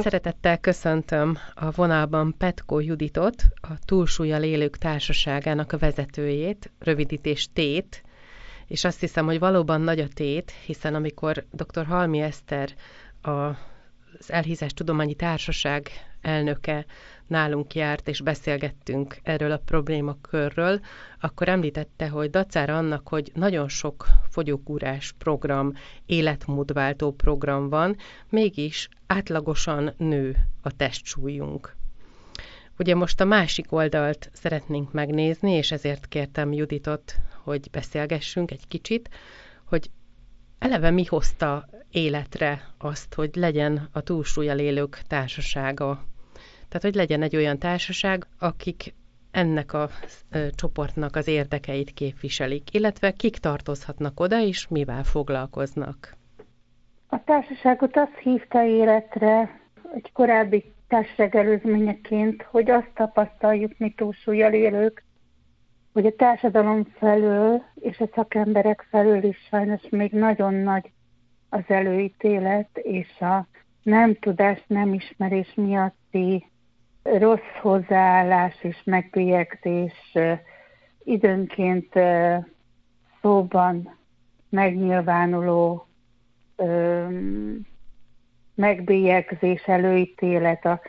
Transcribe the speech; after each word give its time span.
Szeretettel 0.00 0.58
köszöntöm 0.58 1.38
a 1.54 1.70
vonalban 1.70 2.34
Petko 2.38 2.78
Juditot, 2.80 3.42
a 3.60 3.78
Túlsúlyal 3.84 4.42
élők 4.42 4.76
társaságának 4.78 5.72
a 5.72 5.78
vezetőjét, 5.78 6.70
rövidítés 6.78 7.48
Tét, 7.52 8.02
és 8.66 8.84
azt 8.84 9.00
hiszem, 9.00 9.24
hogy 9.24 9.38
valóban 9.38 9.80
nagy 9.80 10.00
a 10.00 10.08
tét, 10.08 10.50
hiszen 10.66 10.94
amikor 10.94 11.44
dr. 11.50 11.86
Halmi 11.86 12.20
Eszter, 12.20 12.68
az 13.22 14.30
Elhízás 14.30 14.72
Tudományi 14.72 15.14
Társaság 15.14 15.88
elnöke 16.20 16.84
nálunk 17.32 17.74
járt, 17.74 18.08
és 18.08 18.20
beszélgettünk 18.20 19.18
erről 19.22 19.50
a 19.50 19.62
problémakörről, 19.64 20.80
akkor 21.20 21.48
említette, 21.48 22.08
hogy 22.08 22.30
dacára 22.30 22.76
annak, 22.76 23.08
hogy 23.08 23.30
nagyon 23.34 23.68
sok 23.68 24.06
fogyókúrás 24.30 25.12
program, 25.18 25.72
életmódváltó 26.06 27.12
program 27.12 27.68
van, 27.68 27.96
mégis 28.28 28.88
átlagosan 29.06 29.94
nő 29.96 30.36
a 30.60 30.76
testsúlyunk. 30.76 31.76
Ugye 32.78 32.94
most 32.94 33.20
a 33.20 33.24
másik 33.24 33.72
oldalt 33.72 34.30
szeretnénk 34.32 34.92
megnézni, 34.92 35.52
és 35.52 35.72
ezért 35.72 36.08
kértem 36.08 36.52
Juditot, 36.52 37.14
hogy 37.42 37.70
beszélgessünk 37.70 38.50
egy 38.50 38.68
kicsit, 38.68 39.10
hogy 39.64 39.90
eleve 40.58 40.90
mi 40.90 41.04
hozta 41.04 41.68
életre 41.90 42.74
azt, 42.78 43.14
hogy 43.14 43.30
legyen 43.34 43.88
a 43.92 44.00
túlsúlyal 44.00 44.58
élők 44.58 45.02
társasága. 45.06 46.04
Tehát, 46.72 46.86
hogy 46.86 46.94
legyen 46.94 47.22
egy 47.22 47.36
olyan 47.36 47.58
társaság, 47.58 48.26
akik 48.38 48.94
ennek 49.30 49.72
a 49.72 49.88
ö, 50.30 50.46
csoportnak 50.54 51.16
az 51.16 51.28
érdekeit 51.28 51.92
képviselik, 51.92 52.74
illetve 52.74 53.12
kik 53.12 53.36
tartozhatnak 53.36 54.20
oda, 54.20 54.40
és 54.40 54.68
mivel 54.68 55.02
foglalkoznak. 55.02 56.16
A 57.08 57.24
társaságot 57.24 57.96
azt 57.96 58.18
hívta 58.22 58.64
életre 58.64 59.60
egy 59.94 60.12
korábbi 60.12 60.72
társaság 60.88 61.36
előzményeként, 61.36 62.42
hogy 62.42 62.70
azt 62.70 62.90
tapasztaljuk 62.94 63.72
mi 63.78 63.90
túlsúlyjal 63.90 64.52
élők, 64.52 65.04
hogy 65.92 66.06
a 66.06 66.16
társadalom 66.16 66.84
felől 66.84 67.62
és 67.80 67.98
a 67.98 68.08
szakemberek 68.14 68.86
felől 68.90 69.24
is 69.24 69.36
sajnos 69.50 69.82
még 69.90 70.12
nagyon 70.12 70.54
nagy 70.54 70.90
az 71.48 71.64
előítélet, 71.66 72.78
és 72.78 73.20
a 73.20 73.46
nem 73.82 74.14
tudás, 74.18 74.64
nem 74.66 74.94
ismerés 74.94 75.54
miatti 75.54 76.50
rossz 77.02 77.58
hozzáállás 77.60 78.56
és 78.62 78.82
megbélyegzés 78.84 80.16
időnként 81.04 81.92
szóban 83.20 83.98
megnyilvánuló 84.48 85.86
megbélyegzés, 88.54 89.62
előítélet, 89.62 90.64
a 90.64 90.80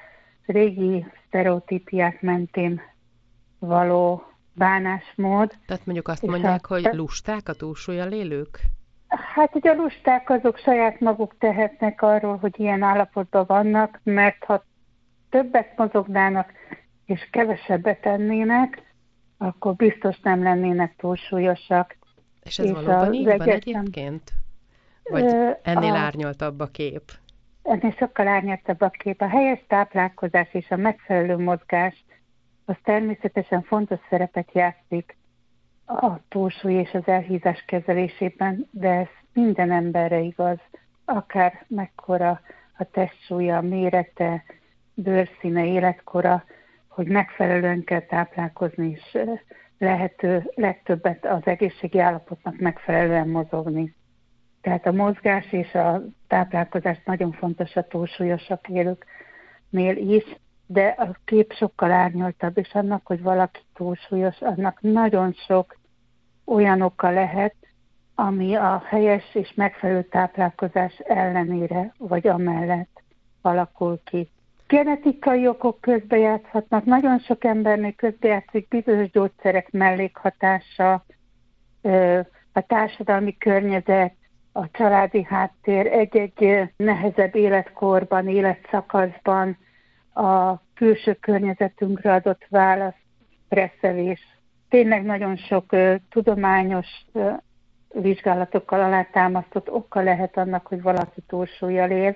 régi 0.46 1.06
sztereotípiák 1.28 2.22
mentén 2.22 2.82
való 3.60 4.24
bánásmód. 4.54 5.52
Tehát 5.66 5.86
mondjuk 5.86 6.08
azt 6.08 6.26
mondják, 6.26 6.70
a, 6.70 6.74
hogy 6.74 6.90
lusták 6.92 7.50
a 7.50 7.54
túlsúlyal 7.54 8.12
élők? 8.12 8.60
Hát, 9.08 9.52
hogy 9.52 9.68
a 9.68 9.74
lusták 9.74 10.30
azok 10.30 10.58
saját 10.58 11.00
maguk 11.00 11.38
tehetnek 11.38 12.02
arról, 12.02 12.38
hogy 12.38 12.60
ilyen 12.60 12.82
állapotban 12.82 13.46
vannak, 13.48 14.00
mert 14.04 14.44
ha 14.44 14.64
többet 15.34 15.78
mozognának 15.78 16.52
és 17.06 17.28
kevesebbet 17.32 18.02
tennének, 18.02 18.94
akkor 19.38 19.76
biztos 19.76 20.20
nem 20.20 20.44
lennének 20.44 20.96
túlsúlyosak. 20.96 21.98
És 22.44 22.60
ez 22.60 22.66
és 22.66 22.72
valóban 22.72 23.14
így 23.14 23.26
van 23.26 23.42
egyébként? 23.42 24.32
Vagy 25.04 25.36
ennél 25.62 25.94
a, 25.94 25.98
árnyaltabb 25.98 26.60
a 26.60 26.68
kép? 26.68 27.02
Ennél 27.64 27.96
sokkal 27.98 28.28
árnyaltabb 28.28 28.82
a 28.82 28.90
kép. 28.90 29.22
A 29.22 29.28
helyes 29.28 29.64
táplálkozás 29.68 30.48
és 30.52 30.70
a 30.70 30.76
megfelelő 30.76 31.38
mozgás 31.38 32.06
az 32.66 32.76
természetesen 32.84 33.62
fontos 33.62 34.00
szerepet 34.10 34.50
játszik 34.54 35.18
a 35.86 36.28
túlsúly 36.30 36.74
és 36.74 36.94
az 36.94 37.08
elhízás 37.08 37.64
kezelésében, 37.68 38.68
de 38.72 38.90
ez 38.90 39.08
minden 39.34 39.72
emberre 39.72 40.20
igaz, 40.20 40.60
akár 41.06 41.66
mekkora 41.68 42.42
a 42.78 42.84
testsúlya, 42.92 43.62
mérete, 43.62 44.44
bőrszíne, 44.94 45.66
életkora, 45.66 46.44
hogy 46.88 47.08
megfelelően 47.08 47.84
kell 47.84 48.02
táplálkozni, 48.02 48.90
és 48.90 49.18
lehető 49.78 50.52
legtöbbet 50.56 51.26
az 51.26 51.42
egészségi 51.44 52.00
állapotnak 52.00 52.58
megfelelően 52.58 53.28
mozogni. 53.28 53.96
Tehát 54.62 54.86
a 54.86 54.92
mozgás 54.92 55.52
és 55.52 55.74
a 55.74 56.02
táplálkozás 56.28 57.02
nagyon 57.06 57.32
fontos 57.32 57.76
a 57.76 57.88
túlsúlyosak 57.88 58.68
élőknél 58.70 59.98
is, 60.16 60.24
de 60.66 60.86
a 60.88 61.16
kép 61.26 61.54
sokkal 61.54 61.92
árnyaltabb, 61.92 62.58
és 62.58 62.74
annak, 62.74 63.06
hogy 63.06 63.22
valaki 63.22 63.60
túlsúlyos, 63.74 64.42
annak 64.42 64.82
nagyon 64.82 65.34
sok 65.34 65.78
olyan 66.46 66.82
oka 66.82 67.10
lehet, 67.10 67.56
ami 68.16 68.56
a 68.56 68.84
helyes 68.86 69.36
és 69.36 69.54
megfelelő 69.54 70.04
táplálkozás 70.04 70.98
ellenére, 70.98 71.94
vagy 71.98 72.28
amellett 72.28 73.02
alakul 73.42 74.02
ki. 74.04 74.30
Genetikai 74.68 75.48
okok 75.48 75.82
közbejátszhatnak, 75.82 76.86
nagyon 76.86 77.20
sok 77.20 77.44
embernél 77.44 77.94
közbejátszik 77.94 78.68
bizonyos 78.68 79.10
gyógyszerek 79.10 79.72
mellékhatása, 79.72 81.06
a 82.54 82.62
társadalmi 82.62 83.38
környezet, 83.38 84.14
a 84.52 84.72
családi 84.72 85.24
háttér 85.24 85.88
egy-egy 85.88 86.70
nehezebb 86.78 87.36
életkorban, 87.36 88.28
életszakaszban 88.28 89.58
a 90.14 90.62
külső 90.74 91.14
környezetünkre 91.14 92.14
adott 92.14 92.46
válasz, 92.50 92.96
stresszelés. 93.46 94.20
Tényleg 94.70 95.04
nagyon 95.04 95.36
sok 95.36 95.76
tudományos 96.10 96.88
vizsgálatokkal 97.94 98.82
alátámasztott 98.82 99.72
oka 99.72 100.02
lehet 100.02 100.38
annak, 100.38 100.68
hogy 100.68 100.82
valaki 100.82 101.22
túlsúlyjal 101.28 101.90
él. 101.90 102.16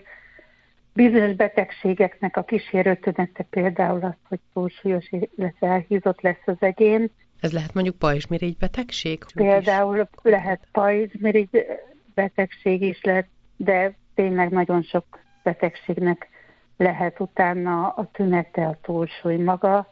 Bizonyos 0.98 1.36
betegségeknek 1.36 2.38
a 2.38 2.44
kísérő 2.44 2.96
tünete 2.96 3.44
például 3.44 4.04
az, 4.04 4.14
hogy 4.28 4.40
túlsúlyos, 4.54 5.10
illetve 5.10 5.68
elhízott 5.68 6.22
lesz 6.22 6.42
az 6.46 6.56
egyén. 6.60 7.12
Ez 7.40 7.52
lehet 7.52 7.74
mondjuk 7.74 7.96
pajzsmirigy 7.96 8.58
betegség? 8.58 9.24
Például 9.34 10.08
lehet 10.22 10.68
pajzsmirigy 10.72 11.66
betegség 12.14 12.82
is 12.82 13.04
lett, 13.04 13.28
de 13.56 13.96
tényleg 14.16 14.50
nagyon 14.50 14.82
sok 14.82 15.20
betegségnek 15.44 16.30
lehet 16.78 17.20
utána 17.20 17.88
a 17.88 18.10
tünete 18.12 18.66
a 18.66 18.78
túlsúly 18.82 19.36
maga, 19.36 19.88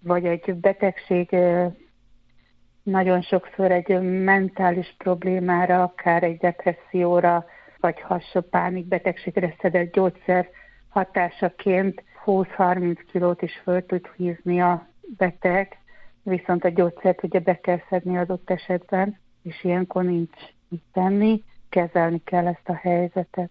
vagy 0.00 0.24
egy 0.26 0.54
betegség 0.54 1.36
nagyon 2.82 3.22
sokszor 3.22 3.70
egy 3.70 4.00
mentális 4.24 4.94
problémára, 4.98 5.82
akár 5.82 6.22
egy 6.22 6.36
depresszióra, 6.36 7.44
vagy 7.84 8.00
hasonló 8.00 8.48
pánikbetegségre 8.50 9.54
szedett 9.60 9.92
gyógyszer 9.92 10.48
hatásaként 10.88 12.02
20-30 12.26 12.96
kilót 13.12 13.42
is 13.42 13.60
föl 13.62 13.86
tud 13.86 14.06
hízni 14.16 14.60
a 14.60 14.88
beteg, 15.16 15.78
viszont 16.22 16.64
a 16.64 16.68
gyógyszert 16.68 17.22
ugye 17.22 17.38
be 17.38 17.60
kell 17.60 17.80
szedni 17.88 18.16
adott 18.16 18.50
esetben, 18.50 19.18
és 19.42 19.64
ilyenkor 19.64 20.04
nincs 20.04 20.36
mit 20.68 20.82
tenni 20.92 21.42
kezelni 21.68 22.22
kell 22.24 22.46
ezt 22.46 22.68
a 22.68 22.74
helyzetet. 22.74 23.50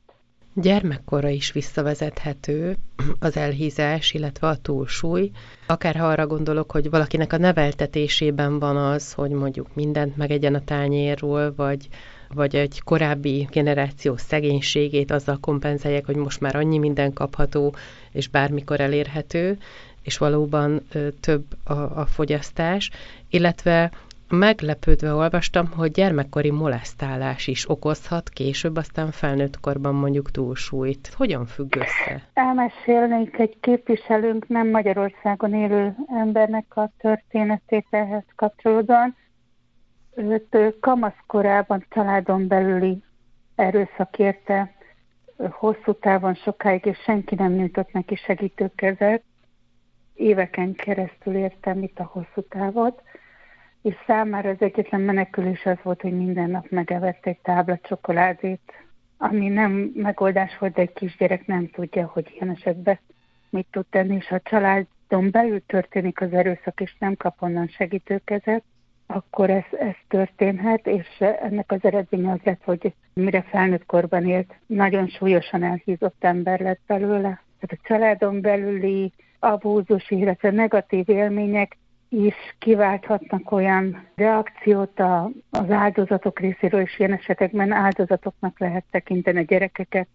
Gyermekkorra 0.54 1.30
is 1.30 1.52
visszavezethető 1.52 2.76
az 3.20 3.38
elhízás, 3.38 4.14
illetve 4.14 4.48
a 4.48 4.58
túlsúly. 4.58 5.32
Akár 5.68 5.96
ha 5.96 6.08
arra 6.08 6.28
gondolok, 6.28 6.72
hogy 6.72 6.90
valakinek 6.90 7.34
a 7.34 7.38
neveltetésében 7.38 8.60
van 8.60 8.78
az, 8.78 9.14
hogy 9.14 9.32
mondjuk 9.32 9.76
mindent 9.76 10.18
megegyen 10.18 10.56
a 10.56 10.64
tányérról, 10.64 11.54
vagy, 11.56 11.88
vagy 12.34 12.56
egy 12.56 12.82
korábbi 12.84 13.48
generáció 13.52 14.18
szegénységét 14.18 15.12
azzal 15.12 15.38
kompenzálják, 15.42 16.06
hogy 16.06 16.16
most 16.16 16.40
már 16.40 16.56
annyi 16.56 16.78
minden 16.78 17.14
kapható, 17.14 17.76
és 18.12 18.28
bármikor 18.28 18.80
elérhető, 18.80 19.58
és 20.02 20.18
valóban 20.18 20.88
több 21.20 21.44
a, 21.64 21.74
a 21.74 22.06
fogyasztás, 22.06 22.90
illetve 23.30 23.92
Meglepődve 24.36 25.14
olvastam, 25.14 25.72
hogy 25.76 25.92
gyermekkori 25.92 26.52
molesztálás 26.52 27.48
is 27.48 27.70
okozhat 27.70 28.30
később, 28.30 28.76
aztán 28.76 29.12
felnőtt 29.12 29.60
korban 29.60 29.96
mondjuk 29.96 30.32
túlsúlyt. 30.32 31.08
Hogyan 31.18 31.46
függ 31.46 31.76
össze? 31.76 32.22
Elmesélnék 32.34 33.40
egy 33.40 33.58
képviselőnk, 33.60 34.48
nem 34.48 34.70
Magyarországon 34.70 35.54
élő 35.54 35.96
embernek 36.08 36.66
a 36.78 36.92
történetét 36.98 37.86
ehhez 37.90 38.24
kapcsolódóan. 38.36 39.16
Őt 40.16 40.58
kamaszkorában 40.80 41.86
családon 41.90 42.48
belüli 42.48 43.04
erőszak 43.56 44.20
érte 44.20 44.74
hosszú 45.50 45.94
távon 45.94 46.34
sokáig, 46.34 46.86
és 46.86 46.98
senki 46.98 47.36
nem 47.36 47.52
nyújtott 47.52 47.92
neki 47.92 48.16
segítőkezet. 48.16 49.24
Éveken 50.14 50.74
keresztül 50.74 51.36
értem 51.36 51.84
itt 51.84 52.00
a 52.00 52.04
hosszú 52.04 52.48
távot. 52.50 53.02
És 53.82 53.96
számára 54.08 54.50
az 54.50 54.62
egyetlen 54.62 55.02
menekülés 55.02 55.66
az 55.66 55.78
volt, 55.84 56.02
hogy 56.02 56.18
minden 56.18 56.50
nap 56.50 56.70
megevett 56.70 57.26
egy 57.26 57.40
tábla 57.40 57.78
csokoládét, 57.78 58.74
ami 59.18 59.48
nem 59.48 59.72
megoldás 59.96 60.58
volt, 60.58 60.74
de 60.74 60.82
egy 60.82 60.94
kisgyerek 60.94 61.48
nem 61.48 61.70
tudja, 61.70 62.06
hogy 62.06 62.32
ilyen 62.36 62.50
esetben 62.50 63.00
mit 63.50 63.68
tud 63.72 63.86
tenni, 63.90 64.16
és 64.16 64.30
a 64.32 64.42
családon 64.44 65.32
belül 65.32 65.66
történik 65.66 66.22
az 66.22 66.34
erőszak, 66.34 66.82
és 66.82 66.96
nem 67.00 67.16
kap 67.16 67.42
onnan 67.42 67.68
segítőkezet, 67.68 68.64
akkor 69.16 69.50
ez, 69.50 69.64
ez 69.80 69.96
történhet, 70.08 70.88
és 70.88 71.08
ennek 71.20 71.72
az 71.72 71.80
eredménye 71.82 72.32
az 72.32 72.40
lett, 72.44 72.64
hogy 72.64 72.94
mire 73.14 73.42
felnőtt 73.42 73.86
korban 73.86 74.26
élt, 74.28 74.54
nagyon 74.66 75.08
súlyosan 75.08 75.64
elhízott 75.64 76.24
ember 76.24 76.60
lett 76.60 76.82
belőle. 76.88 77.44
Tehát 77.60 77.72
a 77.84 77.88
családon 77.88 78.42
belüli 78.42 79.12
abúzus, 79.40 80.10
illetve 80.10 80.52
negatív 80.52 81.10
élmények 81.10 81.78
is 82.10 82.36
kiválthatnak 82.60 83.52
olyan 83.52 84.08
reakciót 84.16 85.00
a, 85.00 85.32
az 85.50 85.70
áldozatok 85.72 86.40
részéről, 86.40 86.82
és 86.82 87.00
ilyen 87.00 87.14
esetekben 87.14 87.72
áldozatoknak 87.72 88.60
lehet 88.60 88.86
tekinteni 88.92 89.40
a 89.40 89.42
gyerekeket, 89.42 90.08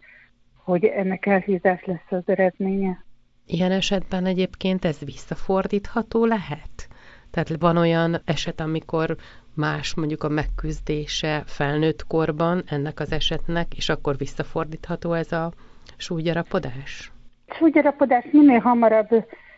hogy 0.65 0.85
ennek 0.85 1.27
elhízás 1.27 1.85
lesz 1.85 2.11
az 2.11 2.23
eredménye. 2.27 3.05
Ilyen 3.47 3.73
esetben 3.73 4.27
egyébként 4.27 4.85
ez 4.85 4.99
visszafordítható 5.05 6.25
lehet? 6.25 6.89
Tehát 7.31 7.57
van 7.59 7.77
olyan 7.77 8.21
eset, 8.25 8.61
amikor 8.61 9.17
más 9.55 9.95
mondjuk 9.95 10.23
a 10.23 10.29
megküzdése 10.29 11.43
felnőtt 11.47 12.07
korban 12.07 12.63
ennek 12.67 13.01
az 13.01 13.13
esetnek, 13.13 13.75
és 13.77 13.89
akkor 13.89 14.17
visszafordítható 14.17 15.13
ez 15.13 15.33
a 15.33 15.53
súlygyarapodás? 15.97 17.13
Súlygyarapodás 17.49 18.25
minél 18.31 18.59
hamarabb 18.59 19.09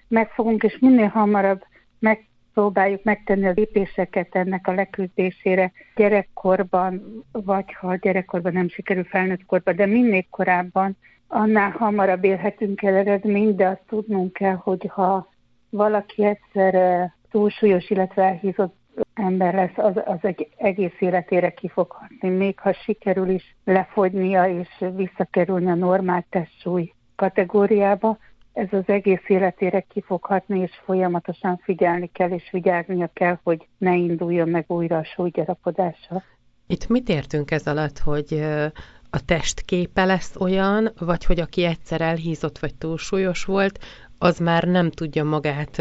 megfogunk, 0.08 0.62
és 0.62 0.78
minél 0.81 1.08
hamarabb 1.08 1.62
megpróbáljuk 1.99 3.02
megtenni 3.02 3.46
a 3.46 3.52
lépéseket 3.55 4.34
ennek 4.34 4.67
a 4.67 4.72
leküzdésére 4.72 5.72
gyerekkorban, 5.96 7.25
vagy 7.32 7.72
ha 7.72 7.96
gyerekkorban 7.96 8.52
nem 8.52 8.69
sikerül 8.69 9.05
felnőtt 9.05 9.46
korban, 9.46 9.76
de 9.76 9.87
minél 9.87 10.25
korábban, 10.31 10.96
annál 11.28 11.70
hamarabb 11.70 12.25
élhetünk 12.25 12.82
el 12.82 12.94
eredményt, 12.94 13.56
de 13.56 13.67
azt 13.67 13.82
tudnunk 13.88 14.32
kell, 14.32 14.55
hogy 14.55 14.90
ha 14.93 15.28
valaki 15.70 16.25
egyszer 16.25 16.75
túlsúlyos, 17.31 17.91
illetve 17.91 18.23
elhízott 18.23 18.75
ember 19.15 19.55
lesz, 19.55 19.77
az, 19.77 20.03
az 20.05 20.19
egy 20.21 20.49
egész 20.56 20.97
életére 20.99 21.50
ki 21.50 21.69
fog 21.69 21.91
hatni. 21.91 22.29
Még 22.29 22.59
ha 22.59 22.73
sikerül 22.73 23.29
is 23.29 23.56
lefogynia 23.65 24.49
és 24.49 24.85
visszakerülni 24.94 25.71
a 25.71 25.75
normál 25.75 26.27
testsúly 26.31 26.93
kategóriába, 27.17 28.19
ez 28.53 28.69
az 28.71 28.82
egész 28.87 29.29
életére 29.29 29.81
ki 29.81 30.00
fog 30.00 30.25
hatni, 30.25 30.59
és 30.59 30.71
folyamatosan 30.85 31.61
figyelni 31.62 32.11
kell, 32.12 32.31
és 32.31 32.49
vigyáznia 32.50 33.11
kell, 33.12 33.38
hogy 33.43 33.67
ne 33.79 33.94
induljon 33.94 34.49
meg 34.49 34.65
újra 34.69 34.97
a 34.97 35.05
súlygyarapodása. 35.05 36.23
Itt 36.67 36.88
mit 36.88 37.09
értünk 37.09 37.50
ez 37.50 37.67
alatt, 37.67 37.99
hogy 37.99 38.41
a 39.11 39.25
testképe 39.25 40.05
lesz 40.05 40.37
olyan, 40.37 40.93
vagy 40.99 41.25
hogy 41.25 41.41
aki 41.41 41.65
egyszer 41.65 42.00
elhízott 42.00 42.59
vagy 42.59 42.75
túlsúlyos 42.75 43.44
volt, 43.44 43.79
az 44.22 44.38
már 44.38 44.64
nem 44.64 44.90
tudja 44.90 45.25
magát 45.25 45.78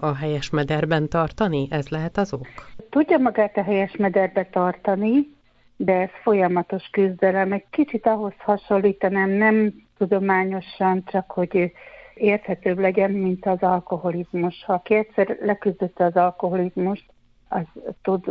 a 0.00 0.14
helyes 0.14 0.50
mederben 0.50 1.08
tartani? 1.08 1.66
Ez 1.70 1.88
lehet 1.88 2.16
az 2.16 2.32
ok? 2.32 2.46
Tudja 2.90 3.18
magát 3.18 3.56
a 3.56 3.62
helyes 3.62 3.96
mederbe 3.96 4.44
tartani, 4.44 5.28
de 5.76 5.92
ez 5.92 6.10
folyamatos 6.22 6.88
küzdelem. 6.90 7.52
Egy 7.52 7.64
kicsit 7.70 8.06
ahhoz 8.06 8.32
hasonlítanám, 8.38 9.30
nem 9.30 9.74
tudományosan, 9.98 11.04
csak 11.04 11.30
hogy 11.30 11.72
érthetőbb 12.14 12.78
legyen, 12.78 13.10
mint 13.10 13.46
az 13.46 13.60
alkoholizmus. 13.60 14.64
Ha 14.64 14.72
aki 14.72 14.94
egyszer 14.94 15.36
leküzdötte 15.40 16.04
az 16.04 16.16
alkoholizmust, 16.16 17.04
az 17.48 17.64
tud 18.02 18.24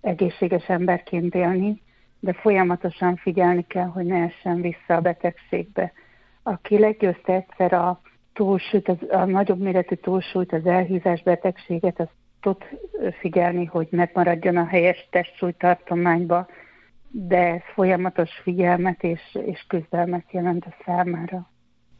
egészséges 0.00 0.68
emberként 0.68 1.34
élni, 1.34 1.82
de 2.20 2.32
folyamatosan 2.32 3.16
figyelni 3.16 3.66
kell, 3.66 3.86
hogy 3.86 4.04
ne 4.04 4.22
essen 4.22 4.60
vissza 4.60 4.94
a 4.94 5.00
betegségbe. 5.00 5.92
Aki 6.42 6.78
legyőzte 6.78 7.32
egyszer 7.32 7.72
a 7.72 8.00
túlsúlyt, 8.32 8.88
az, 8.88 8.96
a 9.10 9.24
nagyobb 9.24 9.58
méretű 9.58 9.94
túlsúlyt, 9.94 10.52
az 10.52 10.66
elhízás 10.66 11.22
betegséget, 11.22 12.00
az 12.00 12.08
tud 12.40 12.56
figyelni, 13.20 13.64
hogy 13.64 13.88
megmaradjon 13.90 14.56
a 14.56 14.66
helyes 14.66 15.08
testsúlytartományba, 15.10 16.46
de 17.08 17.36
ez 17.36 17.60
folyamatos 17.74 18.30
figyelmet 18.42 19.02
és, 19.02 19.20
és 19.46 19.64
küzdelmet 19.68 20.32
jelent 20.32 20.64
a 20.64 20.74
számára. 20.84 21.50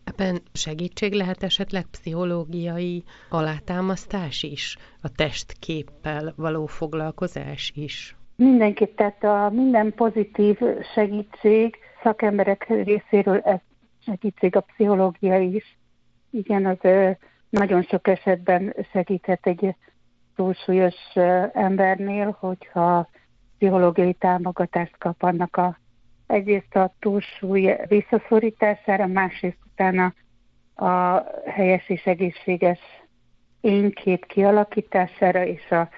Ebben 0.04 0.42
segítség 0.52 1.12
lehet 1.12 1.42
esetleg 1.42 1.84
pszichológiai 1.90 3.04
alátámasztás 3.28 4.42
is, 4.42 4.76
a 5.02 5.08
testképpel 5.14 6.32
való 6.36 6.66
foglalkozás 6.66 7.72
is? 7.74 8.16
Mindenképp, 8.36 8.96
tehát 8.96 9.24
a 9.24 9.50
minden 9.52 9.94
pozitív 9.94 10.58
segítség 10.94 11.76
szakemberek 12.02 12.66
részéről 12.68 13.38
ez 13.38 13.58
segítség 14.04 14.56
a 14.56 14.60
pszichológia 14.60 15.38
is, 15.38 15.78
igen, 16.30 16.66
az 16.66 16.90
nagyon 17.50 17.82
sok 17.82 18.08
esetben 18.08 18.74
segíthet 18.92 19.46
egy 19.46 19.74
túlsúlyos 20.36 20.94
embernél, 21.52 22.36
hogyha 22.38 23.08
pszichológiai 23.58 24.12
támogatást 24.12 24.98
kap 24.98 25.22
annak 25.22 25.56
a 25.56 25.78
egyrészt 26.26 26.74
a 26.74 26.94
túlsúly 26.98 27.76
visszaszorítására, 27.88 29.06
másrészt 29.06 29.58
utána 29.72 30.14
a 30.74 31.22
helyes 31.46 31.88
és 31.88 32.02
egészséges 32.04 32.78
énkép 33.60 34.26
kialakítására 34.26 35.44
és 35.44 35.70
a 35.70 35.88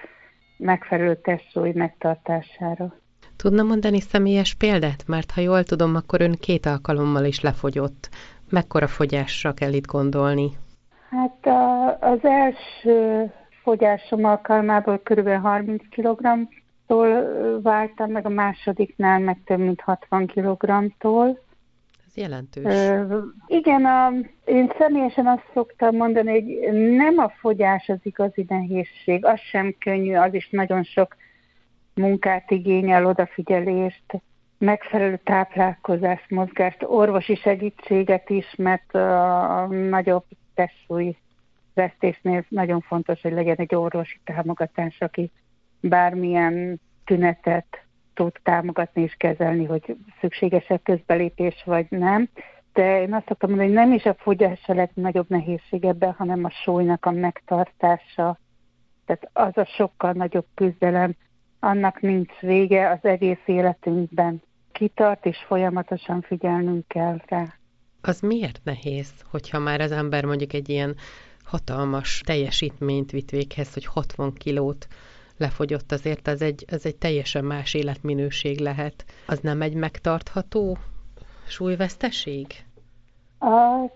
megfelelő 0.57 1.15
testsúly 1.15 1.71
megtartására. 1.73 2.93
Tudna 3.35 3.63
mondani 3.63 3.99
személyes 3.99 4.53
példát? 4.53 5.03
Mert 5.07 5.31
ha 5.31 5.41
jól 5.41 5.63
tudom, 5.63 5.95
akkor 5.95 6.21
ön 6.21 6.35
két 6.39 6.65
alkalommal 6.65 7.25
is 7.25 7.39
lefogyott. 7.39 8.09
Mekkora 8.53 8.87
fogyásra 8.87 9.53
kell 9.53 9.73
itt 9.73 9.85
gondolni? 9.85 10.51
Hát 11.09 11.45
a, 11.45 11.97
az 11.99 12.19
első 12.21 13.31
fogyásom 13.63 14.25
alkalmából 14.25 15.01
kb. 15.03 15.29
30 15.29 15.83
kg-tól 15.89 17.61
váltam, 17.61 18.11
meg 18.11 18.25
a 18.25 18.29
másodiknál 18.29 19.19
meg 19.19 19.41
több 19.45 19.59
mint 19.59 19.81
60 19.81 20.27
kg-tól. 20.27 21.39
Ez 22.07 22.15
jelentős. 22.15 22.63
Ö, 22.65 23.17
igen, 23.47 23.85
a, 23.85 24.11
én 24.45 24.71
személyesen 24.77 25.27
azt 25.27 25.49
szoktam 25.53 25.95
mondani, 25.95 26.31
hogy 26.31 26.73
nem 26.73 27.17
a 27.17 27.29
fogyás 27.29 27.89
az 27.89 27.99
igazi 28.03 28.45
nehézség, 28.47 29.25
az 29.25 29.39
sem 29.39 29.75
könnyű, 29.79 30.15
az 30.15 30.33
is 30.33 30.49
nagyon 30.49 30.83
sok 30.83 31.15
munkát 31.93 32.51
igényel, 32.51 33.05
odafigyelést, 33.05 34.21
megfelelő 34.63 35.19
táplálkozást, 35.23 36.29
mozgást, 36.29 36.83
orvosi 36.83 37.35
segítséget 37.35 38.29
is, 38.29 38.55
mert 38.57 38.95
a 38.95 39.67
nagyobb 39.67 40.23
testsúly 40.53 41.17
vesztésnél 41.73 42.45
nagyon 42.49 42.81
fontos, 42.81 43.21
hogy 43.21 43.31
legyen 43.31 43.55
egy 43.57 43.75
orvosi 43.75 44.19
támogatás, 44.23 45.01
aki 45.01 45.31
bármilyen 45.79 46.81
tünetet 47.05 47.85
tud 48.13 48.31
támogatni 48.43 49.01
és 49.01 49.15
kezelni, 49.17 49.65
hogy 49.65 49.97
szükséges-e 50.19 50.77
közbelépés 50.77 51.63
vagy 51.65 51.85
nem. 51.89 52.29
De 52.73 53.01
én 53.01 53.13
azt 53.13 53.27
szoktam 53.27 53.49
mondani, 53.49 53.69
hogy 53.69 53.79
nem 53.79 53.93
is 53.93 54.05
a 54.05 54.15
fogyás 54.17 54.67
a 54.67 54.73
legnagyobb 54.73 55.29
nehézség 55.29 55.85
ebben, 55.85 56.11
hanem 56.11 56.43
a 56.43 56.49
súlynak 56.49 57.05
a 57.05 57.11
megtartása. 57.11 58.39
Tehát 59.05 59.29
az 59.33 59.57
a 59.57 59.65
sokkal 59.65 60.11
nagyobb 60.11 60.45
küzdelem, 60.53 61.15
annak 61.59 62.01
nincs 62.01 62.39
vége 62.39 62.89
az 62.89 63.09
egész 63.09 63.43
életünkben 63.45 64.41
kitart, 64.73 65.25
és 65.25 65.37
folyamatosan 65.47 66.21
figyelnünk 66.21 66.87
kell 66.87 67.17
rá. 67.27 67.45
Az 68.01 68.19
miért 68.19 68.59
nehéz, 68.63 69.11
hogyha 69.31 69.59
már 69.59 69.81
az 69.81 69.91
ember 69.91 70.25
mondjuk 70.25 70.53
egy 70.53 70.69
ilyen 70.69 70.95
hatalmas 71.43 72.21
teljesítményt 72.25 73.11
vitt 73.11 73.29
véghez, 73.29 73.73
hogy 73.73 73.85
60 73.85 74.33
kilót 74.33 74.87
lefogyott, 75.37 75.91
azért 75.91 76.27
ez 76.27 76.41
egy, 76.41 76.65
ez 76.67 76.85
egy 76.85 76.95
teljesen 76.95 77.45
más 77.45 77.73
életminőség 77.73 78.59
lehet. 78.59 79.05
Az 79.27 79.39
nem 79.39 79.61
egy 79.61 79.73
megtartható 79.73 80.77
súlyveszteség? 81.47 82.47
A 83.39 83.89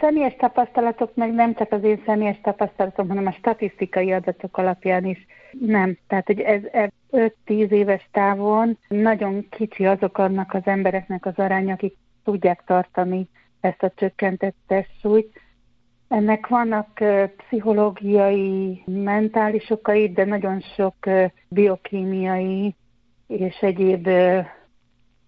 személyes 0.00 0.34
tapasztalatok, 0.38 1.14
meg 1.14 1.32
nem 1.32 1.54
csak 1.54 1.72
az 1.72 1.82
én 1.82 2.02
személyes 2.06 2.40
tapasztalatom, 2.42 3.08
hanem 3.08 3.26
a 3.26 3.32
statisztikai 3.32 4.12
adatok 4.12 4.56
alapján 4.56 5.04
is 5.04 5.26
nem. 5.60 5.98
Tehát, 6.06 6.26
hogy 6.26 6.40
ez, 6.40 6.62
ez 6.72 6.88
5-10 7.12 7.70
éves 7.70 8.08
távon 8.12 8.78
nagyon 8.88 9.46
kicsi 9.50 9.86
azok 9.86 10.18
annak 10.18 10.54
az 10.54 10.62
embereknek 10.64 11.26
az 11.26 11.36
aránya, 11.36 11.72
akik 11.72 11.96
tudják 12.24 12.62
tartani 12.64 13.28
ezt 13.60 13.82
a 13.82 13.92
csökkentett 13.94 14.56
testsúlyt. 14.66 15.40
Ennek 16.08 16.46
vannak 16.46 17.04
pszichológiai, 17.36 18.82
mentális 18.86 19.70
okai, 19.70 20.12
de 20.12 20.24
nagyon 20.24 20.60
sok 20.60 20.94
biokémiai 21.48 22.74
és 23.26 23.56
egyéb 23.60 24.08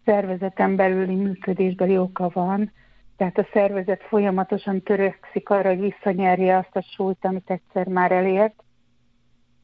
szervezeten 0.04 0.76
belüli 0.76 1.14
működésbeli 1.14 1.98
oka 1.98 2.30
van. 2.32 2.72
Tehát 3.16 3.38
a 3.38 3.48
szervezet 3.52 4.02
folyamatosan 4.02 4.82
törekszik 4.82 5.48
arra, 5.48 5.68
hogy 5.68 5.80
visszanyerje 5.80 6.56
azt 6.56 6.76
a 6.76 6.82
súlyt, 6.96 7.24
amit 7.24 7.50
egyszer 7.50 7.86
már 7.86 8.12
elért. 8.12 8.62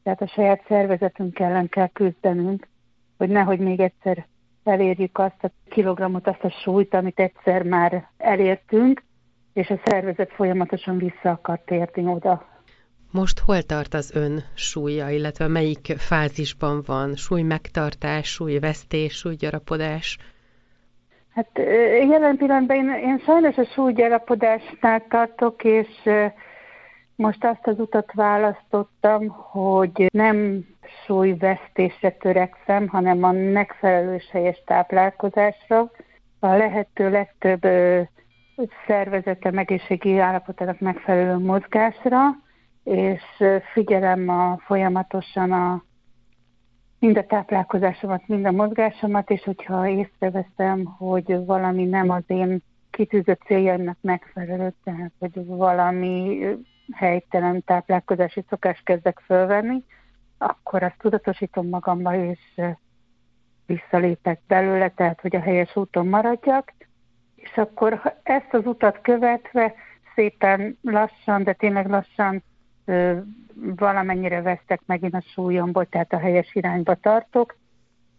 Tehát 0.07 0.21
a 0.21 0.33
saját 0.33 0.63
szervezetünk 0.67 1.39
ellen 1.39 1.69
kell 1.69 1.87
küzdenünk, 1.87 2.67
hogy 3.17 3.29
nehogy 3.29 3.59
még 3.59 3.79
egyszer 3.79 4.25
elérjük 4.63 5.17
azt 5.17 5.43
a 5.43 5.49
kilogramot, 5.69 6.27
azt 6.27 6.43
a 6.43 6.49
súlyt, 6.49 6.93
amit 6.93 7.19
egyszer 7.19 7.63
már 7.63 8.09
elértünk, 8.17 9.03
és 9.53 9.69
a 9.69 9.79
szervezet 9.83 10.31
folyamatosan 10.31 10.97
vissza 10.97 11.29
akar 11.29 11.59
térni 11.65 12.05
oda. 12.05 12.47
Most 13.11 13.39
hol 13.39 13.61
tart 13.61 13.93
az 13.93 14.15
ön 14.15 14.43
súlya, 14.53 15.09
illetve 15.09 15.47
melyik 15.47 15.93
fázisban 15.97 16.83
van? 16.85 17.15
Súly 17.15 17.41
megtartás, 17.41 18.27
súly 18.27 18.59
vesztés, 18.59 19.13
súlygyarapodás? 19.13 20.17
Hát 21.33 21.49
jelen 22.09 22.37
pillanatban 22.37 22.75
én, 22.75 22.89
én 22.89 23.21
sajnos 23.25 23.57
a 23.57 23.65
súlygyarapodásnál 23.65 25.05
tartok, 25.09 25.63
és 25.63 25.87
most 27.17 27.43
azt 27.43 27.67
az 27.67 27.79
utat 27.79 28.11
választottam, 28.13 29.27
hogy 29.27 30.07
nem 30.13 30.65
súlyvesztésre 31.05 32.11
törekszem, 32.11 32.87
hanem 32.87 33.23
a 33.23 33.31
megfelelő 33.31 34.21
helyes 34.31 34.63
táplálkozásra. 34.65 35.91
A 36.39 36.47
lehető 36.47 37.09
legtöbb 37.09 37.67
szervezete 38.87 39.49
egészségi 39.49 40.17
állapotának 40.17 40.79
megfelelő 40.79 41.37
mozgásra, 41.37 42.21
és 42.83 43.23
figyelem 43.73 44.29
a, 44.29 44.57
folyamatosan 44.65 45.51
a, 45.51 45.83
mind 46.99 47.17
a 47.17 47.25
táplálkozásomat, 47.25 48.27
mind 48.27 48.45
a 48.45 48.51
mozgásomat, 48.51 49.29
és 49.29 49.43
hogyha 49.43 49.87
észreveszem, 49.87 50.85
hogy 50.85 51.45
valami 51.45 51.85
nem 51.85 52.09
az 52.09 52.23
én 52.27 52.63
kitűzött 52.91 53.41
céljaimnak 53.41 53.97
megfelelő, 54.01 54.73
tehát 54.83 55.11
hogy 55.19 55.45
valami 55.45 56.45
helytelen 56.93 57.63
táplálkozási 57.63 58.43
szokást 58.49 58.83
kezdek 58.83 59.19
fölvenni, 59.25 59.83
akkor 60.37 60.83
azt 60.83 60.97
tudatosítom 60.97 61.67
magamba, 61.67 62.15
és 62.15 62.61
visszalépek 63.65 64.41
belőle, 64.47 64.89
tehát 64.89 65.21
hogy 65.21 65.35
a 65.35 65.41
helyes 65.41 65.75
úton 65.75 66.07
maradjak, 66.07 66.73
és 67.35 67.57
akkor 67.57 68.01
ezt 68.23 68.53
az 68.53 68.65
utat 68.65 69.01
követve 69.01 69.73
szépen 70.15 70.77
lassan, 70.81 71.43
de 71.43 71.53
tényleg 71.53 71.89
lassan 71.89 72.43
valamennyire 73.55 74.41
vesztek 74.41 74.81
megint 74.85 75.13
a 75.13 75.21
súlyomból, 75.21 75.85
tehát 75.85 76.13
a 76.13 76.19
helyes 76.19 76.55
irányba 76.55 76.95
tartok, 76.95 77.57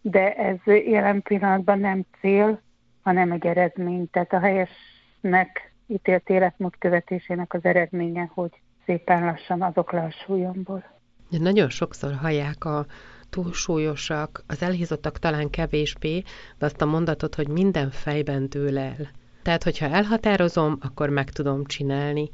de 0.01 0.33
ez 0.35 0.57
jelen 0.65 1.21
pillanatban 1.21 1.79
nem 1.79 2.05
cél, 2.19 2.61
hanem 3.01 3.31
egy 3.31 3.45
eredmény. 3.45 4.09
Tehát 4.09 4.33
a 4.33 4.39
helyesnek 4.39 5.68
ítélt 5.89 6.29
életmód 6.29 6.77
követésének 6.77 7.53
az 7.53 7.63
eredménye, 7.63 8.31
hogy 8.33 8.51
szépen 8.85 9.25
lassan 9.25 9.61
azok 9.61 9.91
le 9.91 10.01
a 10.01 10.11
súlyomból. 10.25 10.83
Nagyon 11.29 11.69
sokszor 11.69 12.13
hallják 12.13 12.65
a 12.65 12.85
túlsúlyosak, 13.29 14.43
az 14.47 14.61
elhízottak 14.61 15.19
talán 15.19 15.49
kevésbé, 15.49 16.23
de 16.57 16.65
azt 16.65 16.81
a 16.81 16.85
mondatot, 16.85 17.35
hogy 17.35 17.47
minden 17.47 17.89
fejben 17.89 18.49
dől 18.49 18.77
el. 18.77 19.09
Tehát, 19.41 19.63
hogyha 19.63 19.85
elhatározom, 19.85 20.77
akkor 20.81 21.09
meg 21.09 21.29
tudom 21.29 21.65
csinálni. 21.65 22.29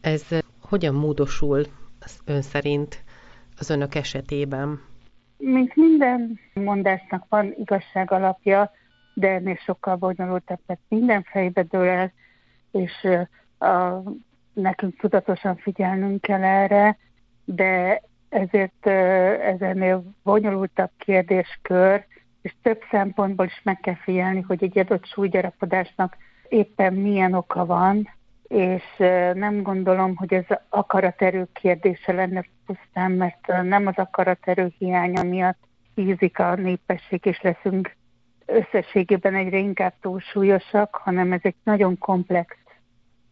Ez 0.00 0.28
hogyan 0.60 0.94
módosul 0.94 1.66
ön 2.24 2.42
szerint 2.42 3.04
az 3.58 3.70
önök 3.70 3.94
esetében? 3.94 4.80
Mint 5.36 5.76
minden 5.76 6.38
mondásnak 6.54 7.24
van 7.28 7.54
igazság 7.58 8.10
alapja, 8.10 8.70
de 9.14 9.28
ennél 9.28 9.58
sokkal 9.64 9.96
bonyolultabb, 9.96 10.58
tehát 10.66 10.82
minden 10.88 11.22
fejbe 11.22 11.62
dől 11.62 11.86
el, 11.86 12.12
és 12.70 13.08
a, 13.58 14.02
nekünk 14.52 14.96
tudatosan 14.96 15.56
figyelnünk 15.56 16.20
kell 16.20 16.42
erre, 16.42 16.98
de 17.44 18.02
ezért 18.28 18.86
ez 19.40 19.60
ennél 19.60 20.04
bonyolultabb 20.22 20.90
kérdéskör, 20.98 22.06
és 22.42 22.54
több 22.62 22.80
szempontból 22.90 23.46
is 23.46 23.60
meg 23.64 23.80
kell 23.80 23.94
figyelni, 23.94 24.40
hogy 24.40 24.62
egy 24.62 24.78
adott 24.78 25.06
súlygyarapodásnak 25.06 26.16
éppen 26.48 26.94
milyen 26.94 27.32
oka 27.32 27.66
van, 27.66 28.08
és 28.48 28.82
nem 29.34 29.62
gondolom, 29.62 30.16
hogy 30.16 30.34
ez 30.34 30.44
akaraterő 30.68 31.48
kérdése 31.52 32.12
lenne 32.12 32.44
pusztán, 32.66 33.10
mert 33.10 33.46
nem 33.62 33.86
az 33.86 33.96
akaraterő 33.96 34.72
hiánya 34.78 35.22
miatt 35.22 35.58
hízik 35.94 36.38
a 36.38 36.54
népesség, 36.54 37.24
és 37.24 37.40
leszünk 37.40 37.96
összességében 38.48 39.34
egyre 39.34 39.58
inkább 39.58 39.94
túlsúlyosak, 40.00 40.94
hanem 40.94 41.32
ez 41.32 41.40
egy 41.42 41.56
nagyon 41.64 41.98
komplex 41.98 42.56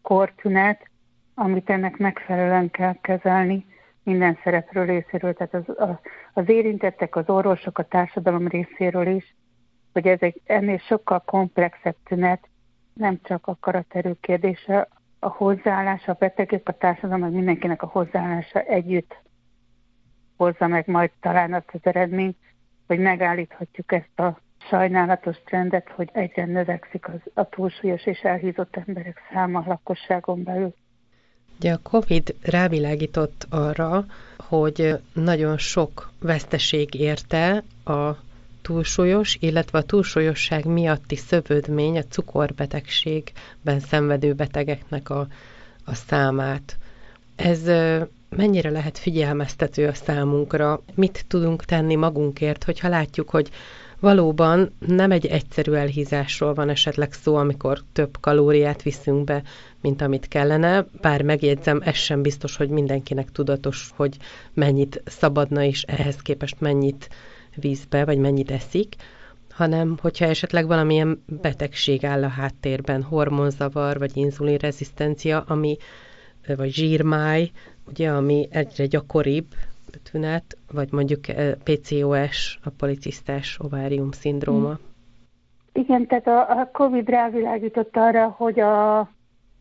kortünet, 0.02 0.90
amit 1.34 1.70
ennek 1.70 1.96
megfelelően 1.96 2.70
kell 2.70 2.94
kezelni 3.00 3.66
minden 4.02 4.38
szereplő 4.44 4.84
részéről, 4.84 5.34
tehát 5.34 5.54
az, 5.54 5.98
az 6.32 6.48
érintettek, 6.48 7.16
az 7.16 7.28
orvosok, 7.28 7.78
a 7.78 7.82
társadalom 7.82 8.48
részéről 8.48 9.06
is, 9.06 9.34
hogy 9.92 10.06
ez 10.06 10.20
egy 10.20 10.40
ennél 10.44 10.78
sokkal 10.78 11.22
komplexebb 11.26 11.96
tünet, 12.04 12.48
nem 12.92 13.20
csak 13.22 13.46
a 13.46 13.56
karaterő 13.60 14.16
kérdése, 14.20 14.88
a 15.18 15.28
hozzáállása, 15.28 16.12
a 16.12 16.16
betegek, 16.18 16.68
a 16.68 16.72
társadalom, 16.72 17.20
meg 17.20 17.32
mindenkinek 17.32 17.82
a 17.82 17.86
hozzáállása 17.86 18.60
együtt 18.60 19.24
hozza 20.36 20.66
meg 20.66 20.86
majd 20.86 21.10
talán 21.20 21.54
azt 21.54 21.70
az 21.72 21.80
eredményt, 21.82 22.36
hogy 22.86 22.98
megállíthatjuk 22.98 23.92
ezt 23.92 24.20
a 24.20 24.40
sajnálatos 24.68 25.36
trendet, 25.44 25.88
hogy 25.88 26.08
egyre 26.12 26.44
növekszik 26.44 27.08
az, 27.08 27.20
a 27.34 27.48
túlsúlyos 27.48 28.06
és 28.06 28.20
elhízott 28.20 28.76
emberek 28.86 29.20
száma 29.32 29.58
a 29.58 29.64
lakosságon 29.66 30.42
belül. 30.42 30.74
Ugye 31.58 31.72
a 31.72 31.80
COVID 31.82 32.34
rávilágított 32.42 33.46
arra, 33.50 34.04
hogy 34.38 34.98
nagyon 35.12 35.58
sok 35.58 36.10
veszteség 36.20 36.94
érte 36.94 37.62
a 37.84 38.10
túlsúlyos, 38.62 39.36
illetve 39.40 39.78
a 39.78 39.82
túlsúlyosság 39.82 40.64
miatti 40.64 41.16
szövődmény 41.16 41.98
a 41.98 42.02
cukorbetegségben 42.02 43.80
szenvedő 43.80 44.32
betegeknek 44.32 45.10
a, 45.10 45.26
a 45.84 45.94
számát. 45.94 46.76
Ez 47.36 47.62
mennyire 48.28 48.70
lehet 48.70 48.98
figyelmeztető 48.98 49.86
a 49.86 49.94
számunkra? 49.94 50.80
Mit 50.94 51.24
tudunk 51.28 51.64
tenni 51.64 51.94
magunkért, 51.94 52.64
hogyha 52.64 52.88
látjuk, 52.88 53.30
hogy 53.30 53.50
valóban 54.00 54.72
nem 54.86 55.10
egy 55.10 55.26
egyszerű 55.26 55.72
elhízásról 55.72 56.54
van 56.54 56.68
esetleg 56.68 57.12
szó, 57.12 57.36
amikor 57.36 57.80
több 57.92 58.16
kalóriát 58.20 58.82
viszünk 58.82 59.24
be, 59.24 59.42
mint 59.80 60.02
amit 60.02 60.28
kellene, 60.28 60.86
bár 61.00 61.22
megjegyzem, 61.22 61.80
ez 61.84 61.96
sem 61.96 62.22
biztos, 62.22 62.56
hogy 62.56 62.68
mindenkinek 62.68 63.30
tudatos, 63.30 63.90
hogy 63.96 64.16
mennyit 64.54 65.02
szabadna, 65.04 65.62
és 65.62 65.82
ehhez 65.82 66.16
képest 66.16 66.60
mennyit 66.60 67.08
vízbe, 67.54 68.04
vagy 68.04 68.18
mennyit 68.18 68.50
eszik, 68.50 68.94
hanem 69.50 69.96
hogyha 70.00 70.24
esetleg 70.24 70.66
valamilyen 70.66 71.22
betegség 71.26 72.04
áll 72.04 72.24
a 72.24 72.28
háttérben, 72.28 73.02
hormonzavar, 73.02 73.98
vagy 73.98 74.16
inzulinrezisztencia, 74.16 75.44
ami, 75.46 75.76
vagy 76.56 76.72
zsírmáj, 76.72 77.50
ugye, 77.86 78.10
ami 78.10 78.48
egyre 78.50 78.86
gyakoribb 78.86 79.46
tünet, 80.10 80.58
vagy 80.72 80.92
mondjuk 80.92 81.28
eh, 81.28 81.52
PCOS, 81.64 82.58
a 82.64 82.70
policisztás 82.70 83.58
ovárium 83.60 84.10
szindróma. 84.10 84.68
Hmm. 84.68 84.94
Igen, 85.72 86.06
tehát 86.06 86.26
a, 86.26 86.60
a 86.60 86.70
COVID 86.72 87.08
rávilágított 87.08 87.96
arra, 87.96 88.28
hogy 88.28 88.60
a, 88.60 88.98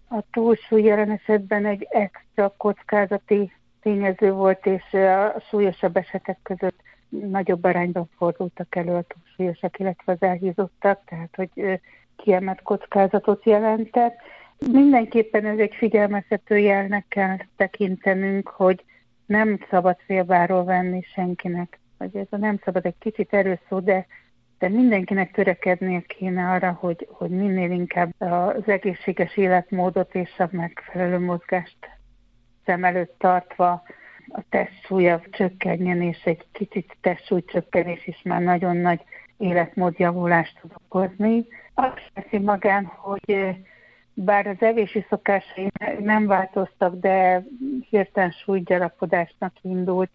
a 0.09 0.23
túlsúly 0.31 0.81
jelen 0.81 1.11
esetben 1.11 1.65
egy 1.65 1.87
extra 1.89 2.53
kockázati 2.57 3.51
tényező 3.81 4.31
volt, 4.31 4.65
és 4.65 4.93
a 4.93 5.39
súlyosabb 5.49 5.97
esetek 5.97 6.39
között 6.43 6.79
nagyobb 7.09 7.63
arányban 7.63 8.09
fordultak 8.17 8.75
elő 8.75 8.93
a 8.93 9.05
túlsúlyosak, 9.07 9.79
illetve 9.79 10.11
az 10.11 10.21
elhízottak, 10.21 11.01
tehát 11.05 11.35
hogy 11.35 11.79
kiemelt 12.15 12.61
kockázatot 12.61 13.45
jelentett. 13.45 14.15
Mindenképpen 14.71 15.45
ez 15.45 15.57
egy 15.57 15.73
figyelmeztető 15.75 16.57
jelnek 16.57 17.05
kell 17.07 17.37
tekintenünk, 17.55 18.47
hogy 18.47 18.83
nem 19.25 19.59
szabad 19.69 19.97
félváról 20.05 20.63
venni 20.63 21.01
senkinek, 21.01 21.79
vagy 21.97 22.15
ez 22.15 22.27
a 22.29 22.37
nem 22.37 22.59
szabad 22.63 22.85
egy 22.85 22.97
kicsit 22.99 23.33
erőszó, 23.33 23.79
de, 23.79 24.05
de 24.59 24.69
mindenkinek 24.69 25.31
törekednie 25.31 26.01
kéne 26.01 26.49
arra, 26.49 26.71
hogy, 26.71 27.07
hogy 27.11 27.29
minél 27.29 27.71
inkább 27.71 28.13
az 28.17 28.67
egészséges 28.67 29.37
életmódot 29.37 30.15
és 30.15 30.37
a 30.37 30.47
megfelelő 30.51 31.19
mozgást 31.19 31.77
szem 32.65 32.83
előtt 32.83 33.15
tartva 33.17 33.83
a 34.27 34.41
testsúlya 34.49 35.21
csökkenjen, 35.31 36.01
és 36.01 36.23
egy 36.23 36.45
kicsit 36.51 36.97
testsúly 37.01 37.43
csökkenés 37.45 38.07
is 38.07 38.21
már 38.23 38.41
nagyon 38.41 38.77
nagy 38.77 39.01
életmódjavulást 39.37 40.59
tud 40.61 40.71
okozni. 40.85 41.45
Azt 41.73 42.11
teszi 42.13 42.37
magán, 42.37 42.85
hogy 42.85 43.55
bár 44.15 44.47
az 44.47 44.55
evési 44.59 45.05
szokásai 45.09 45.71
nem 45.99 46.27
változtak, 46.27 46.95
de 46.95 47.43
hirtelen 47.89 48.31
súlygyarapodásnak 48.31 49.53
indult, 49.61 50.09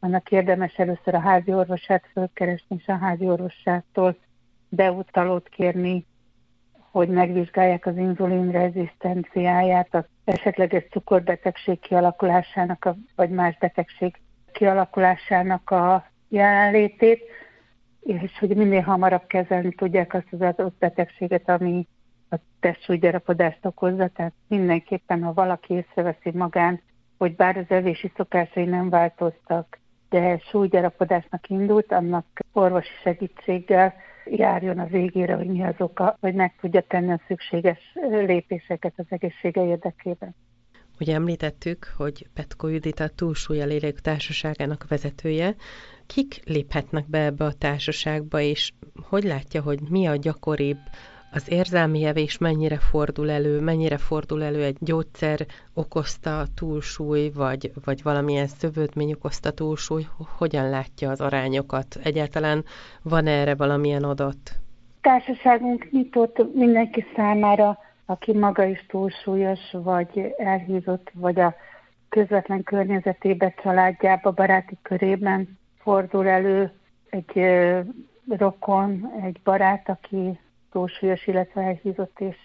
annak 0.00 0.30
érdemes 0.30 0.74
először 0.74 1.14
a 1.14 1.20
házi 1.20 1.52
orvosát 1.52 2.04
fölkeresni, 2.12 2.76
és 2.78 2.86
a 2.86 2.96
házi 2.96 3.26
orvosától 3.26 4.16
beutalót 4.68 5.48
kérni, 5.48 6.06
hogy 6.90 7.08
megvizsgálják 7.08 7.86
az 7.86 7.96
inzulin 7.96 8.50
rezisztenciáját, 8.50 9.94
az 9.94 10.04
esetleges 10.24 10.84
cukorbetegség 10.90 11.80
kialakulásának, 11.80 12.84
a, 12.84 12.96
vagy 13.16 13.30
más 13.30 13.58
betegség 13.58 14.20
kialakulásának 14.52 15.70
a 15.70 16.06
jelenlétét, 16.28 17.22
és 18.00 18.38
hogy 18.38 18.56
minél 18.56 18.80
hamarabb 18.80 19.26
kezelni 19.26 19.72
tudják 19.72 20.14
azt 20.14 20.28
az 20.30 20.40
adott 20.40 20.78
betegséget, 20.78 21.48
ami 21.48 21.86
a 22.32 22.40
testsúlygyarapodást 22.60 23.66
okozza, 23.66 24.08
tehát 24.08 24.32
mindenképpen, 24.48 25.22
ha 25.22 25.32
valaki 25.32 25.74
észreveszi 25.74 26.30
magán, 26.32 26.80
hogy 27.18 27.36
bár 27.36 27.56
az 27.56 27.66
evési 27.68 28.12
szokásai 28.16 28.64
nem 28.64 28.88
változtak, 28.88 29.78
de 30.08 30.38
súlygyarapodásnak 30.38 31.48
indult, 31.48 31.92
annak 31.92 32.26
orvosi 32.52 32.92
segítséggel 33.02 33.94
járjon 34.24 34.78
a 34.78 34.86
végére, 34.86 35.34
hogy 35.34 35.46
mi 35.46 35.62
az 35.62 35.74
oka, 35.78 36.16
hogy 36.20 36.34
meg 36.34 36.56
tudja 36.60 36.80
tenni 36.80 37.12
a 37.12 37.20
szükséges 37.26 37.78
lépéseket 38.10 38.92
az 38.96 39.06
egészsége 39.08 39.64
érdekében. 39.64 40.34
Ugye 41.00 41.14
említettük, 41.14 41.92
hogy 41.96 42.26
Petko 42.34 42.68
Judit 42.68 43.00
a 43.00 43.08
Túlsúlya 43.08 43.64
Lélek 43.64 44.00
Társaságának 44.00 44.88
vezetője. 44.88 45.54
Kik 46.06 46.40
léphetnek 46.44 47.08
be 47.08 47.24
ebbe 47.24 47.44
a 47.44 47.52
társaságba, 47.52 48.40
és 48.40 48.72
hogy 49.08 49.24
látja, 49.24 49.62
hogy 49.62 49.80
mi 49.90 50.06
a 50.06 50.16
gyakoribb 50.16 50.78
az 51.32 51.50
érzelmi 51.50 52.04
evés 52.04 52.38
mennyire 52.38 52.78
fordul 52.78 53.30
elő, 53.30 53.60
mennyire 53.60 53.96
fordul 53.96 54.42
elő 54.42 54.62
egy 54.62 54.76
gyógyszer 54.80 55.46
okozta 55.74 56.44
túlsúly, 56.54 57.30
vagy, 57.34 57.72
vagy 57.84 58.02
valamilyen 58.02 58.46
szövődmény 58.46 59.12
okozta 59.12 59.50
túlsúly, 59.50 60.06
hogyan 60.38 60.70
látja 60.70 61.10
az 61.10 61.20
arányokat? 61.20 61.98
Egyáltalán 62.04 62.64
van 63.02 63.26
erre 63.26 63.54
valamilyen 63.54 64.02
adat? 64.02 64.38
Társaságunk 65.00 65.90
nyitott 65.90 66.54
mindenki 66.54 67.04
számára, 67.16 67.78
aki 68.06 68.32
maga 68.32 68.64
is 68.64 68.86
túlsúlyos, 68.88 69.60
vagy 69.72 70.34
elhízott, 70.38 71.10
vagy 71.14 71.40
a 71.40 71.54
közvetlen 72.08 72.62
környezetébe, 72.62 73.54
családjába, 73.62 74.30
baráti 74.30 74.78
körében 74.82 75.58
fordul 75.78 76.26
elő 76.26 76.72
egy 77.10 77.42
rokon, 78.28 79.12
egy 79.22 79.40
barát, 79.44 79.88
aki 79.88 80.38
túlsúlyos, 80.72 81.26
illetve 81.26 81.62
elhízott, 81.62 82.20
és 82.20 82.36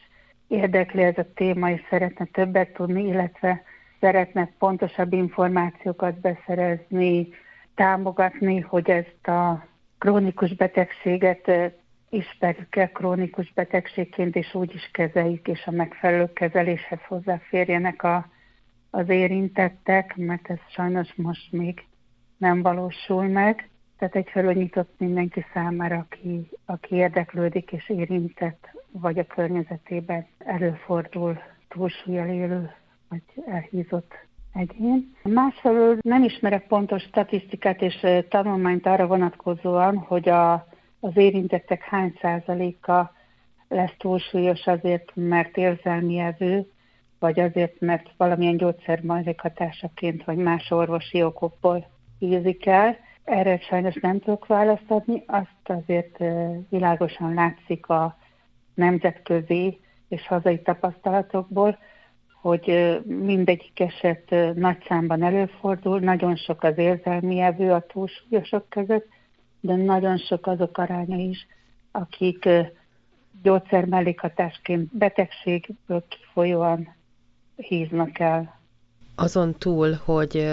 érdekli 0.48 1.04
ez 1.04 1.18
a 1.18 1.34
téma, 1.36 1.70
és 1.72 1.82
szeretne 1.90 2.26
többet 2.26 2.74
tudni, 2.74 3.04
illetve 3.04 3.64
szeretne 4.00 4.52
pontosabb 4.58 5.14
információkat 5.14 6.20
beszerezni, 6.20 7.28
támogatni, 7.76 8.60
hogy 8.60 8.90
ezt 8.90 9.28
a 9.28 9.68
krónikus 9.98 10.56
betegséget 10.56 11.52
ismerjük 12.10 12.76
el 12.76 12.92
krónikus 12.92 13.54
betegségként, 13.54 14.36
és 14.36 14.54
úgy 14.54 14.74
is 14.74 14.90
kezeljük, 14.94 15.48
és 15.48 15.66
a 15.66 15.72
megfelelő 15.72 16.34
kezeléshez 16.34 17.00
hozzáférjenek 17.08 18.04
a, 18.04 18.30
az 18.90 19.10
érintettek, 19.10 20.16
mert 20.16 20.50
ez 20.50 20.60
sajnos 20.70 21.14
most 21.16 21.52
még 21.52 21.86
nem 22.38 22.62
valósul 22.62 23.24
meg. 23.28 23.70
Tehát 23.98 24.16
egyfelől 24.16 24.54
nyitott 24.54 24.94
mindenki 24.98 25.46
számára, 25.54 25.98
aki, 25.98 26.50
aki 26.66 26.96
érdeklődik 26.96 27.72
és 27.72 27.90
érintett, 27.90 28.70
vagy 28.92 29.20
a 29.20 29.28
környezetében 29.28 30.26
előfordul 30.38 31.40
túlsúlyjal 31.68 32.28
élő, 32.28 32.72
vagy 33.10 33.22
elhízott 33.48 34.14
egyén. 34.54 35.16
Másfelől 35.24 35.98
nem 36.02 36.24
ismerek 36.24 36.68
pontos 36.68 37.02
statisztikát 37.02 37.82
és 37.82 38.06
tanulmányt 38.30 38.86
arra 38.86 39.08
vonatkozóan, 39.08 39.98
hogy 39.98 40.30
a, 40.30 40.54
az 41.00 41.18
érintettek 41.18 41.82
hány 41.84 42.18
százaléka 42.22 43.12
lesz 43.68 43.94
túlsúlyos 43.98 44.68
azért, 44.68 45.12
mert 45.14 45.58
érzelmi 45.58 46.20
evő, 46.20 46.72
vagy 47.20 47.40
azért, 47.40 47.80
mert 47.80 48.10
valamilyen 48.18 48.58
gyógyszer 48.58 49.02
hatásaként, 49.38 50.24
vagy 50.24 50.38
más 50.38 50.72
orvosi 50.72 51.24
okokból 51.24 51.88
hízik 52.20 52.66
el. 52.66 52.98
Erre 53.28 53.60
sajnos 53.60 53.96
nem 53.96 54.20
tudok 54.20 54.46
választ 54.46 54.92
adni, 54.92 55.24
azt 55.26 55.50
azért 55.64 56.18
világosan 56.70 57.34
látszik 57.34 57.88
a 57.88 58.18
nemzetközi 58.74 59.80
és 60.08 60.28
hazai 60.28 60.62
tapasztalatokból, 60.62 61.78
hogy 62.42 62.98
mindegyik 63.06 63.80
eset 63.80 64.56
nagy 64.56 64.84
számban 64.88 65.24
előfordul, 65.24 66.00
nagyon 66.00 66.36
sok 66.36 66.64
az 66.64 66.78
érzelmi 66.78 67.40
evő 67.40 67.72
a 67.72 67.86
túlsúlyosok 67.86 68.70
között, 68.70 69.08
de 69.60 69.76
nagyon 69.76 70.18
sok 70.18 70.48
azok 70.48 70.78
aránya 70.78 71.18
is, 71.18 71.48
akik 71.92 72.50
gyógyszer 73.44 73.86
mellékhatásként 73.86 74.98
betegségből 74.98 76.04
kifolyóan 76.08 76.96
híznak 77.56 78.20
el. 78.20 78.60
Azon 79.16 79.56
túl, 79.58 79.94
hogy 80.06 80.48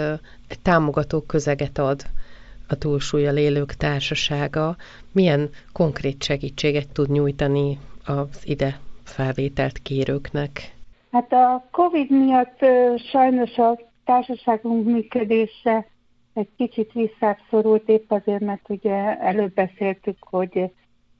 támogató 0.61 1.21
közeget 1.21 1.77
ad 1.77 2.01
a 2.67 2.75
túlsúlyjal 2.75 3.37
élők 3.37 3.73
társasága 3.73 4.75
milyen 5.11 5.49
konkrét 5.73 6.23
segítséget 6.23 6.93
tud 6.93 7.09
nyújtani 7.09 7.79
az 8.05 8.41
ide 8.43 8.79
felvételt 9.03 9.77
kérőknek? 9.77 10.75
Hát 11.11 11.33
a 11.33 11.67
COVID 11.71 12.11
miatt 12.11 12.59
sajnos 13.11 13.57
a 13.57 13.79
társaságunk 14.05 14.85
működése 14.85 15.87
egy 16.33 16.49
kicsit 16.57 16.91
visszább 16.91 17.37
épp 17.85 18.11
azért, 18.11 18.41
mert 18.41 18.69
ugye 18.69 19.19
előbb 19.19 19.53
beszéltük, 19.53 20.17
hogy 20.19 20.71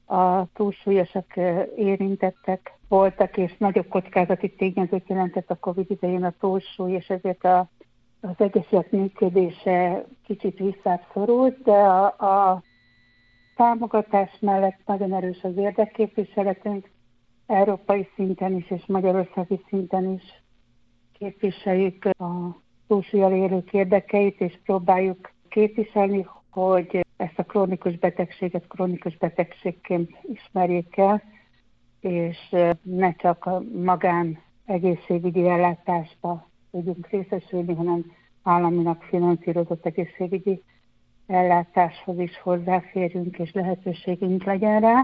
a 0.06 0.52
túlsúlyosak 0.52 1.36
érintettek 1.76 2.72
voltak, 2.88 3.36
és 3.36 3.54
nagyobb 3.58 3.88
kockázati 3.88 4.50
tényezőt 4.50 5.08
jelentett 5.08 5.50
a 5.50 5.54
COVID 5.54 5.90
idején 5.90 6.24
a 6.24 6.34
túlsúly, 6.40 6.92
és 6.92 7.08
ezért 7.08 7.44
a 7.44 7.68
az 8.20 8.34
egészet 8.36 8.90
működése 8.90 10.04
kicsit 10.24 10.58
visszább 10.58 11.02
de 11.62 11.72
a, 11.72 12.04
a 12.04 12.62
támogatás 13.56 14.38
mellett 14.40 14.80
nagyon 14.86 15.14
erős 15.14 15.42
az 15.42 15.56
érdekképviseletünk, 15.56 16.90
európai 17.46 18.08
szinten 18.14 18.56
is 18.56 18.70
és 18.70 18.86
magyarországi 18.86 19.60
szinten 19.68 20.12
is 20.12 20.42
képviseljük 21.12 22.04
a 22.04 22.60
túlsúlyal 22.86 23.32
élők 23.32 23.72
érdekeit, 23.72 24.40
és 24.40 24.58
próbáljuk 24.64 25.30
képviselni, 25.48 26.26
hogy 26.50 27.06
ezt 27.16 27.38
a 27.38 27.42
krónikus 27.42 27.98
betegséget 27.98 28.66
krónikus 28.66 29.16
betegségként 29.16 30.10
ismerjék 30.22 30.96
el, 30.96 31.22
és 32.00 32.56
ne 32.82 33.14
csak 33.14 33.46
a 33.46 33.62
magán 33.82 34.38
egészségügyi 34.64 35.48
ellátásba 35.48 36.48
tudjunk 36.76 37.08
részesülni, 37.08 37.74
hanem 37.74 38.04
államinak 38.42 39.02
finanszírozott 39.02 39.86
egészségügyi 39.86 40.62
ellátáshoz 41.26 42.18
is 42.18 42.40
hozzáférjünk, 42.40 43.38
és 43.38 43.52
lehetőségünk 43.52 44.44
legyen 44.44 44.80
rá. 44.80 45.02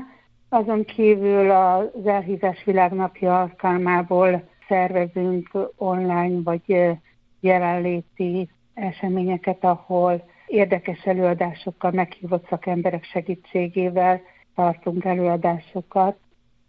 Azon 0.48 0.84
kívül 0.84 1.50
az 1.50 2.06
Elhízás 2.06 2.64
Világnapja 2.64 3.40
alkalmából 3.40 4.48
szervezünk 4.68 5.58
online 5.76 6.40
vagy 6.42 6.98
jelenléti 7.40 8.48
eseményeket, 8.74 9.64
ahol 9.64 10.24
érdekes 10.46 11.04
előadásokkal, 11.04 11.90
meghívott 11.90 12.46
szakemberek 12.48 13.04
segítségével 13.04 14.20
tartunk 14.54 15.04
előadásokat 15.04 16.16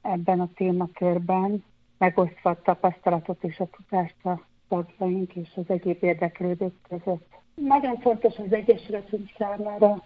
ebben 0.02 0.39
a 0.39 0.50
témakörben, 0.56 1.63
megosztva 1.98 2.50
a 2.50 2.62
tapasztalatot 2.62 3.44
és 3.44 3.60
a 3.60 3.68
tudást 3.78 4.26
a 4.26 4.42
tagjaink 4.74 5.36
és 5.36 5.50
az 5.56 5.64
egyéb 5.68 6.04
érdeklődők 6.04 6.74
között. 6.90 7.28
Nagyon 7.56 8.00
fontos 8.00 8.38
az 8.38 8.54
Egyesületünk 8.54 9.30
számára, 9.38 10.04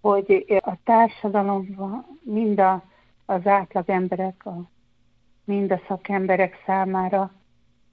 hogy 0.00 0.44
a 0.60 0.76
társadalomban 0.84 2.18
mind 2.22 2.60
a, 2.60 2.84
az 3.26 3.46
átlag 3.46 3.90
emberek, 3.90 4.46
a, 4.46 4.70
mind 5.44 5.72
a 5.72 5.80
szakemberek 5.88 6.62
számára 6.66 7.32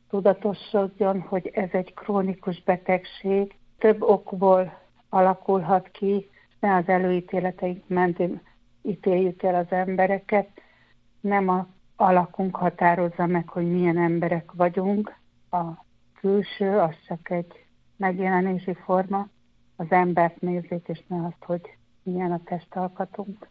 tudatosodjon, 0.09 1.21
hogy 1.21 1.47
ez 1.53 1.69
egy 1.71 1.93
krónikus 1.93 2.63
betegség, 2.63 3.55
több 3.77 4.01
okból 4.01 4.77
alakulhat 5.09 5.89
ki, 5.91 6.29
ne 6.59 6.75
az 6.75 6.87
előítéleteink 6.87 7.83
mentén 7.87 8.41
ítéljük 8.81 9.43
el 9.43 9.55
az 9.55 9.67
embereket, 9.69 10.49
nem 11.21 11.49
a 11.49 11.67
alakunk 11.95 12.55
határozza 12.55 13.25
meg, 13.25 13.49
hogy 13.49 13.71
milyen 13.71 13.97
emberek 13.97 14.51
vagyunk, 14.51 15.17
a 15.51 15.87
külső 16.19 16.77
az 16.79 16.95
csak 17.07 17.29
egy 17.29 17.65
megjelenési 17.95 18.73
forma, 18.73 19.27
az 19.75 19.85
embert 19.89 20.41
nézzék, 20.41 20.87
és 20.87 21.03
ne 21.07 21.25
azt, 21.25 21.43
hogy 21.43 21.61
milyen 22.03 22.31
a 22.31 22.43
testalkatunk. 22.43 23.47